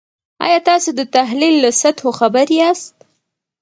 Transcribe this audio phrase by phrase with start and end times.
[0.45, 2.95] آیا تاسو د تحلیل له سطحو خبر یاست؟